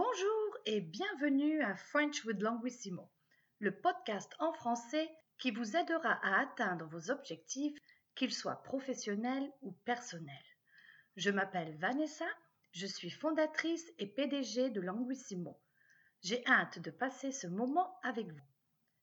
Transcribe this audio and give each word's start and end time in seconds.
Bonjour 0.00 0.56
et 0.64 0.80
bienvenue 0.80 1.60
à 1.60 1.74
French 1.74 2.24
with 2.24 2.40
Languissimo, 2.40 3.10
le 3.58 3.80
podcast 3.80 4.32
en 4.38 4.52
français 4.52 5.10
qui 5.38 5.50
vous 5.50 5.76
aidera 5.76 6.12
à 6.22 6.40
atteindre 6.40 6.86
vos 6.86 7.10
objectifs, 7.10 7.76
qu'ils 8.14 8.32
soient 8.32 8.62
professionnels 8.62 9.52
ou 9.60 9.72
personnels. 9.84 10.56
Je 11.16 11.32
m'appelle 11.32 11.76
Vanessa, 11.78 12.28
je 12.70 12.86
suis 12.86 13.10
fondatrice 13.10 13.90
et 13.98 14.06
PDG 14.06 14.70
de 14.70 14.80
Languissimo. 14.80 15.60
J'ai 16.22 16.46
hâte 16.46 16.78
de 16.78 16.92
passer 16.92 17.32
ce 17.32 17.48
moment 17.48 17.98
avec 18.04 18.30
vous. 18.30 18.48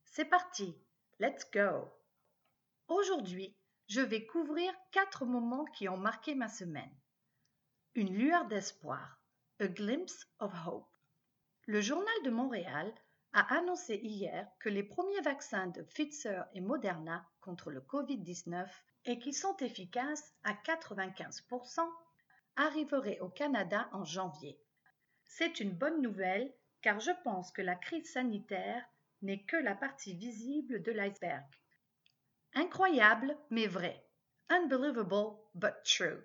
C'est 0.05 0.23
parti, 0.23 0.81
let's 1.19 1.45
go. 1.51 1.91
Aujourd'hui, 2.87 3.53
je 3.89 3.99
vais 3.99 4.25
couvrir 4.25 4.73
quatre 4.93 5.25
moments 5.25 5.65
qui 5.65 5.89
ont 5.89 5.97
marqué 5.97 6.35
ma 6.35 6.47
semaine. 6.47 6.95
Une 7.95 8.17
lueur 8.17 8.45
d'espoir, 8.45 9.19
a 9.61 9.67
glimpse 9.67 10.27
of 10.39 10.53
hope. 10.65 10.89
Le 11.65 11.79
Journal 11.79 12.13
de 12.25 12.29
Montréal 12.29 12.93
a 13.31 13.55
annoncé 13.55 13.95
hier 13.95 14.45
que 14.59 14.67
les 14.67 14.83
premiers 14.83 15.21
vaccins 15.21 15.67
de 15.67 15.81
Pfizer 15.81 16.45
et 16.53 16.59
Moderna 16.59 17.25
contre 17.39 17.71
le 17.71 17.79
Covid-19 17.79 18.67
et 19.05 19.17
qui 19.17 19.31
sont 19.31 19.55
efficaces 19.57 20.33
à 20.43 20.53
95% 20.53 21.79
arriveraient 22.57 23.19
au 23.19 23.29
Canada 23.29 23.87
en 23.93 24.03
janvier. 24.03 24.59
C'est 25.23 25.61
une 25.61 25.71
bonne 25.71 26.01
nouvelle 26.01 26.53
car 26.81 26.99
je 26.99 27.11
pense 27.23 27.51
que 27.53 27.61
la 27.61 27.75
crise 27.75 28.11
sanitaire 28.11 28.85
n'est 29.21 29.45
que 29.45 29.57
la 29.57 29.75
partie 29.75 30.15
visible 30.15 30.81
de 30.81 30.91
l'iceberg. 30.91 31.45
Incroyable 32.55 33.37
mais 33.49 33.67
vrai. 33.67 34.05
Unbelievable 34.49 35.37
but 35.53 35.75
true. 35.85 36.21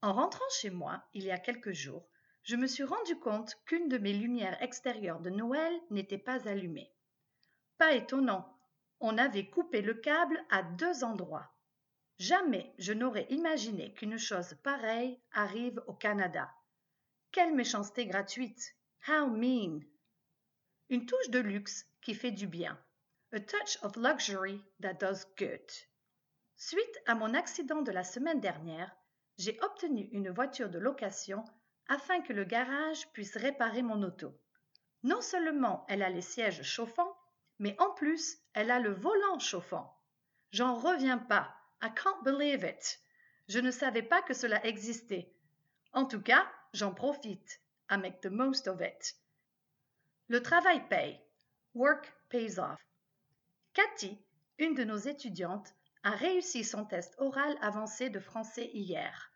En 0.00 0.12
rentrant 0.12 0.48
chez 0.60 0.70
moi, 0.70 1.02
il 1.12 1.24
y 1.24 1.30
a 1.32 1.38
quelques 1.38 1.72
jours, 1.72 2.08
je 2.42 2.56
me 2.56 2.66
suis 2.66 2.84
rendu 2.84 3.18
compte 3.18 3.54
qu'une 3.66 3.88
de 3.88 3.98
mes 3.98 4.12
lumières 4.12 4.60
extérieures 4.62 5.20
de 5.20 5.30
Noël 5.30 5.72
n'était 5.90 6.18
pas 6.18 6.48
allumée. 6.48 6.92
Pas 7.78 7.94
étonnant, 7.94 8.58
on 9.00 9.18
avait 9.18 9.48
coupé 9.48 9.82
le 9.82 9.94
câble 9.94 10.42
à 10.50 10.62
deux 10.62 11.04
endroits. 11.04 11.50
Jamais 12.18 12.74
je 12.78 12.92
n'aurais 12.92 13.26
imaginé 13.30 13.94
qu'une 13.94 14.18
chose 14.18 14.54
pareille 14.62 15.18
arrive 15.32 15.82
au 15.86 15.94
Canada. 15.94 16.50
Quelle 17.32 17.54
méchanceté 17.54 18.06
gratuite. 18.06 18.74
How 19.08 19.26
mean. 19.26 19.80
Une 20.90 21.06
touche 21.06 21.30
de 21.30 21.38
luxe 21.38 21.86
qui 22.02 22.14
fait 22.14 22.32
du 22.32 22.46
bien. 22.46 22.78
A 23.32 23.40
touch 23.40 23.78
of 23.82 23.96
luxury 23.96 24.62
that 24.80 24.94
does 24.94 25.24
good. 25.38 25.66
Suite 26.56 27.00
à 27.06 27.14
mon 27.14 27.32
accident 27.32 27.80
de 27.80 27.92
la 27.92 28.04
semaine 28.04 28.40
dernière, 28.40 28.94
j'ai 29.38 29.58
obtenu 29.62 30.08
une 30.12 30.30
voiture 30.30 30.68
de 30.68 30.78
location 30.78 31.44
afin 31.90 32.22
que 32.22 32.32
le 32.32 32.44
garage 32.44 33.08
puisse 33.12 33.36
réparer 33.36 33.82
mon 33.82 34.02
auto. 34.04 34.32
Non 35.02 35.20
seulement 35.20 35.84
elle 35.88 36.02
a 36.02 36.08
les 36.08 36.22
sièges 36.22 36.62
chauffants, 36.62 37.18
mais 37.58 37.74
en 37.80 37.90
plus 37.90 38.38
elle 38.54 38.70
a 38.70 38.78
le 38.78 38.92
volant 38.92 39.40
chauffant. 39.40 39.92
J'en 40.52 40.76
reviens 40.76 41.18
pas. 41.18 41.52
I 41.82 41.88
can't 41.94 42.22
believe 42.22 42.64
it. 42.64 43.00
Je 43.48 43.58
ne 43.58 43.72
savais 43.72 44.02
pas 44.02 44.22
que 44.22 44.34
cela 44.34 44.64
existait. 44.64 45.34
En 45.92 46.04
tout 46.04 46.22
cas, 46.22 46.48
j'en 46.72 46.94
profite. 46.94 47.60
I 47.90 47.96
make 47.96 48.20
the 48.20 48.30
most 48.30 48.68
of 48.68 48.80
it. 48.80 49.16
Le 50.28 50.40
travail 50.40 50.86
paye. 50.88 51.20
Work 51.74 52.12
pays 52.28 52.60
off. 52.60 52.80
Cathy, 53.74 54.16
une 54.58 54.74
de 54.74 54.84
nos 54.84 54.98
étudiantes, 54.98 55.74
a 56.04 56.10
réussi 56.10 56.62
son 56.62 56.84
test 56.84 57.16
oral 57.18 57.58
avancé 57.60 58.10
de 58.10 58.20
français 58.20 58.70
hier. 58.74 59.29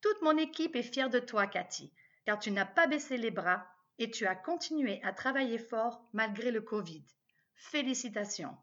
Toute 0.00 0.22
mon 0.22 0.36
équipe 0.36 0.76
est 0.76 0.82
fière 0.82 1.10
de 1.10 1.18
toi, 1.18 1.46
Cathy, 1.46 1.92
car 2.24 2.38
tu 2.38 2.50
n'as 2.50 2.64
pas 2.64 2.86
baissé 2.86 3.16
les 3.16 3.30
bras 3.30 3.66
et 3.98 4.10
tu 4.10 4.26
as 4.26 4.34
continué 4.34 5.02
à 5.02 5.12
travailler 5.12 5.58
fort 5.58 6.08
malgré 6.12 6.50
le 6.50 6.62
Covid. 6.62 7.04
Félicitations. 7.54 8.56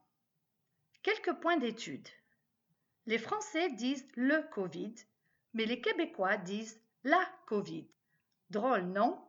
Quelques 1.03 1.39
points 1.39 1.57
d'étude. 1.57 2.07
Les 3.05 3.19
Français 3.19 3.69
disent 3.71 4.07
le 4.15 4.41
Covid, 4.51 4.95
mais 5.53 5.65
les 5.65 5.79
Québécois 5.79 6.37
disent 6.37 6.81
la 7.03 7.23
Covid. 7.45 7.87
Drôle, 8.49 8.85
non? 8.85 9.23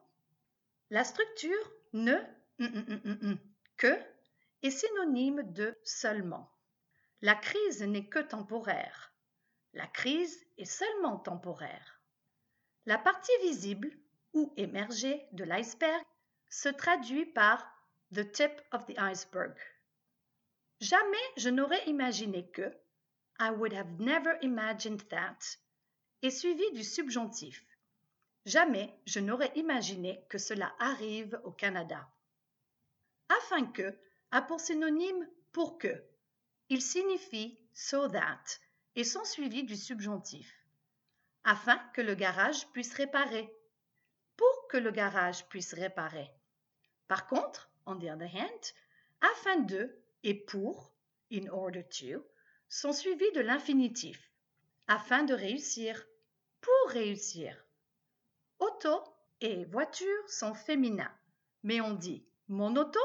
La 0.90 1.04
structure 1.04 1.72
ne, 1.92 2.16
que 3.76 3.94
est 4.62 4.70
synonyme 4.70 5.42
de 5.52 5.76
seulement. 5.84 6.50
La 7.20 7.34
crise 7.34 7.82
n'est 7.82 8.08
que 8.08 8.18
temporaire. 8.18 9.12
La 9.74 9.86
crise 9.86 10.44
est 10.56 10.64
seulement 10.64 11.18
temporaire. 11.18 11.97
La 12.88 12.96
partie 12.96 13.36
visible 13.42 13.90
ou 14.32 14.50
émergée 14.56 15.28
de 15.32 15.44
l'iceberg 15.44 16.02
se 16.48 16.70
traduit 16.70 17.26
par 17.26 17.70
the 18.14 18.32
tip 18.32 18.62
of 18.72 18.86
the 18.86 18.98
iceberg. 18.98 19.54
Jamais 20.80 21.28
je 21.36 21.50
n'aurais 21.50 21.86
imaginé 21.86 22.50
que 22.50 22.74
I 23.40 23.50
would 23.50 23.74
have 23.74 24.00
never 24.00 24.38
imagined 24.40 25.06
that 25.10 25.58
est 26.22 26.30
suivi 26.30 26.64
du 26.72 26.82
subjonctif. 26.82 27.62
Jamais 28.46 28.98
je 29.04 29.20
n'aurais 29.20 29.52
imaginé 29.54 30.24
que 30.30 30.38
cela 30.38 30.74
arrive 30.78 31.38
au 31.44 31.50
Canada. 31.50 32.08
Afin 33.28 33.66
que 33.66 33.98
a 34.30 34.40
pour 34.40 34.60
synonyme 34.60 35.28
pour 35.52 35.76
que. 35.76 35.94
Il 36.70 36.80
signifie 36.80 37.60
so 37.74 38.08
that 38.08 38.44
et 38.96 39.04
sont 39.04 39.26
suivis 39.26 39.64
du 39.64 39.76
subjonctif 39.76 40.57
afin 41.48 41.78
que 41.94 42.02
le 42.02 42.14
garage 42.14 42.68
puisse 42.72 42.92
réparer. 42.92 43.50
Pour 44.36 44.68
que 44.68 44.76
le 44.76 44.90
garage 44.90 45.48
puisse 45.48 45.72
réparer. 45.72 46.30
Par 47.08 47.26
contre, 47.26 47.70
on 47.86 47.96
the 47.98 48.04
other 48.04 48.28
hand, 48.28 48.64
afin 49.22 49.56
de 49.60 49.98
et 50.24 50.34
pour, 50.34 50.92
in 51.32 51.48
order 51.50 51.84
to, 51.84 52.22
sont 52.68 52.92
suivis 52.92 53.32
de 53.32 53.40
l'infinitif, 53.40 54.30
afin 54.88 55.22
de 55.22 55.32
réussir, 55.32 56.06
pour 56.60 56.90
réussir. 56.90 57.56
Auto 58.58 59.02
et 59.40 59.64
voiture 59.64 60.28
sont 60.28 60.52
féminins, 60.52 61.14
mais 61.62 61.80
on 61.80 61.94
dit 61.94 62.26
mon 62.48 62.76
auto 62.76 63.00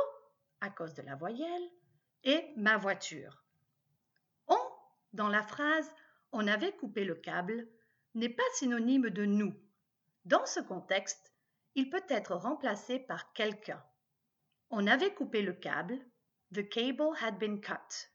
à 0.59 0.69
cause 0.69 0.93
de 0.95 1.01
la 1.01 1.15
voyelle 1.15 1.69
et 2.25 2.45
ma 2.57 2.75
voiture. 2.75 3.41
On, 4.47 4.59
dans 5.13 5.29
la 5.29 5.43
phrase 5.43 5.89
on 6.33 6.47
avait 6.47 6.75
coupé 6.75 7.05
le 7.05 7.15
câble, 7.15 7.69
n'est 8.15 8.29
pas 8.29 8.43
synonyme 8.55 9.09
de 9.09 9.25
nous. 9.25 9.53
Dans 10.25 10.45
ce 10.45 10.59
contexte, 10.59 11.33
il 11.75 11.89
peut 11.89 12.05
être 12.09 12.35
remplacé 12.35 12.99
par 12.99 13.33
quelqu'un. 13.33 13.83
On 14.69 14.87
avait 14.87 15.13
coupé 15.13 15.41
le 15.41 15.53
câble. 15.53 15.99
The 16.53 16.67
cable 16.69 17.15
had 17.19 17.37
been 17.39 17.59
cut. 17.59 18.09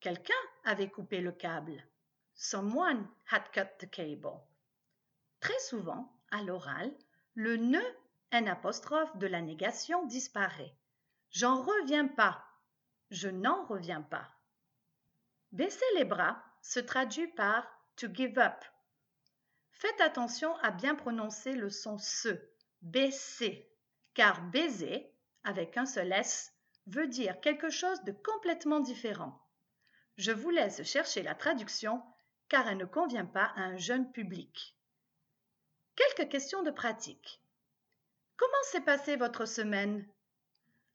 Quelqu'un 0.00 0.34
avait 0.64 0.90
coupé 0.90 1.20
le 1.20 1.32
câble. 1.32 1.82
Someone 2.34 3.08
had 3.30 3.42
cut 3.52 3.78
the 3.78 3.90
cable. 3.90 4.40
Très 5.40 5.58
souvent, 5.60 6.12
à 6.30 6.42
l'oral, 6.42 6.92
le 7.34 7.56
ne 7.56 7.80
un 8.32 8.46
apostrophe 8.46 9.16
de 9.16 9.26
la 9.26 9.40
négation 9.40 10.06
disparaît. 10.06 10.74
J'en 11.30 11.62
reviens 11.62 12.08
pas. 12.08 12.44
Je 13.10 13.28
n'en 13.28 13.66
reviens 13.66 14.02
pas. 14.02 14.28
Baisser 15.52 15.84
les 15.96 16.04
bras 16.04 16.42
se 16.62 16.80
traduit 16.80 17.28
par 17.28 17.66
to 17.96 18.06
give 18.12 18.38
up 18.38 18.64
Faites 19.78 20.00
attention 20.00 20.56
à 20.56 20.72
bien 20.72 20.94
prononcer 20.94 21.52
le 21.52 21.70
son 21.70 21.98
se, 21.98 22.28
baisser, 22.82 23.72
car 24.14 24.42
baiser, 24.42 25.14
avec 25.44 25.76
un 25.76 25.86
seul 25.86 26.12
S, 26.12 26.52
veut 26.86 27.06
dire 27.06 27.40
quelque 27.40 27.70
chose 27.70 28.02
de 28.02 28.12
complètement 28.12 28.80
différent. 28.80 29.40
Je 30.16 30.32
vous 30.32 30.50
laisse 30.50 30.82
chercher 30.82 31.22
la 31.22 31.36
traduction 31.36 32.02
car 32.48 32.66
elle 32.66 32.78
ne 32.78 32.84
convient 32.84 33.26
pas 33.26 33.52
à 33.56 33.60
un 33.60 33.76
jeune 33.76 34.10
public. 34.10 34.76
Quelques 35.94 36.30
questions 36.30 36.62
de 36.62 36.70
pratique. 36.70 37.40
Comment 38.36 38.62
s'est 38.64 38.80
passée 38.80 39.16
votre 39.16 39.46
semaine? 39.46 40.08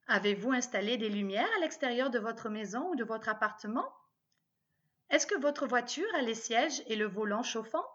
Avez-vous 0.08 0.52
installé 0.52 0.98
des 0.98 1.10
lumières 1.10 1.50
à 1.56 1.60
l'extérieur 1.60 2.10
de 2.10 2.20
votre 2.20 2.50
maison 2.50 2.90
ou 2.90 2.96
de 2.96 3.06
votre 3.06 3.30
appartement? 3.30 3.94
Est-ce 5.10 5.28
que 5.28 5.40
votre 5.40 5.68
voiture 5.68 6.14
a 6.16 6.22
les 6.22 6.36
sièges 6.36 6.84
et 6.88 6.98
le 6.98 7.06
volant 7.06 7.44
chauffant? 7.44 7.86